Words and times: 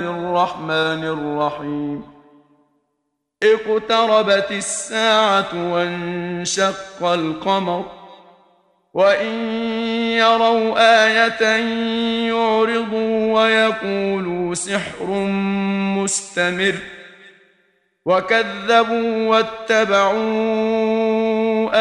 الرحمن 0.00 1.04
الرحيم. 1.04 2.02
اقتربت 3.42 4.46
الساعة 4.50 5.72
وانشق 5.72 7.04
القمر. 7.04 7.84
وإن 8.94 9.34
يروا 10.12 11.04
آية 11.04 11.42
يعرضوا 12.28 13.34
ويقولوا 13.34 14.54
سحر 14.54 15.06
مستمر. 15.96 16.74
وكذبوا 18.06 19.28
واتبعوا 19.28 20.16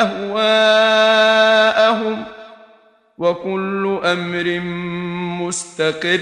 أهواءهم. 0.00 2.24
وكل 3.18 4.00
أمر 4.04 4.60
مستقر. 5.46 6.20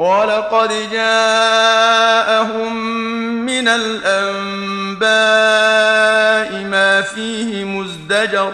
ولقد 0.00 0.90
جاءهم 0.92 2.76
من 3.46 3.68
الأنباء 3.68 5.10
ما 6.64 7.00
فيه 7.00 7.64
مزدجر 7.64 8.52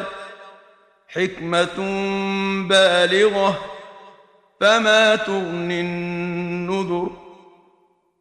حكمة 1.09 1.77
بالغة 2.69 3.59
فما 4.61 5.17
تغني 5.17 5.81
النذر 5.81 7.11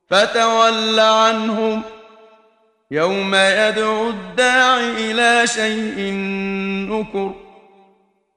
فتول 0.10 1.00
عنهم 1.00 1.82
يوم 2.92 3.36
يدعو 3.36 4.10
الداع 4.10 4.78
إلى 4.78 5.48
شيء 5.48 6.14
نكر 6.92 7.45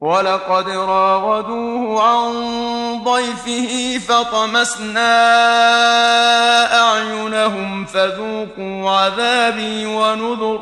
ولقد 0.00 0.68
راودوه 0.68 2.02
عن 2.02 2.32
ضيفه 3.04 3.98
فطمسنا 3.98 5.10
أعينهم 6.80 7.84
فذوقوا 7.84 8.90
عذابي 8.90 9.86
ونذر. 9.86 10.60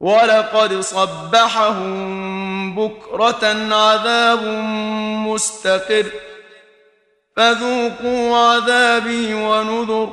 ولقد 0.00 0.80
صبحهم 0.80 1.96
بكرة 2.74 3.74
عذاب 3.74 4.44
مستقر. 5.26 6.06
فذوقوا 7.36 8.36
عذابي 8.36 9.34
ونذر. 9.34 10.10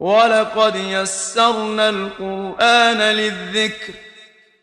ولقد 0.00 0.76
يسرنا 0.76 1.88
القرآن 1.88 2.98
للذكر. 2.98 4.09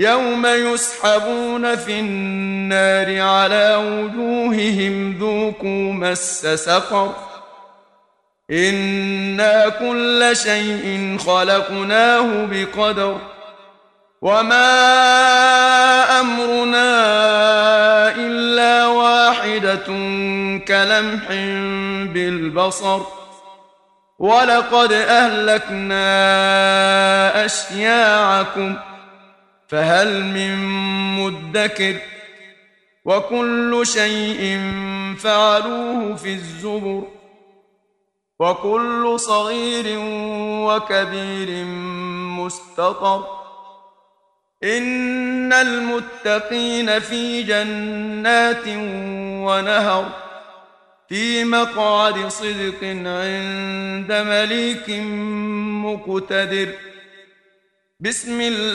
يوم 0.00 0.46
يسحبون 0.46 1.76
في 1.76 2.00
النار 2.00 3.20
على 3.22 3.76
وجوههم 3.76 5.18
ذوقوا 5.18 5.92
مس 5.92 6.46
سقر 6.46 7.14
أنا 8.50 9.68
كل 9.68 10.30
شيء 10.32 11.16
خلقناه 11.26 12.46
بقدر 12.50 13.18
وما 14.22 14.70
امرنا 16.20 16.90
الا 18.16 18.86
واحدة 18.86 19.86
كلمح 20.68 21.26
بالبصر 22.12 23.00
ولقد 24.18 24.92
اهلكنا 24.92 26.04
اشياعكم 27.44 28.76
فهل 29.70 30.24
من 30.24 30.56
مدكر 31.20 31.96
وكل 33.04 33.82
شيء 33.84 34.58
فعلوه 35.18 36.14
في 36.14 36.32
الزبر 36.32 37.02
وكل 38.38 39.14
صغير 39.20 39.84
وكبير 40.66 41.64
مستطر 42.38 43.24
إن 44.64 45.52
المتقين 45.52 46.98
في 46.98 47.42
جنات 47.42 48.66
ونهر 49.46 50.08
في 51.08 51.44
مقعد 51.44 52.28
صدق 52.28 52.84
عند 52.84 54.12
مليك 54.12 54.90
مقتدر 55.84 56.68
بسم 58.00 58.40
الله 58.40 58.70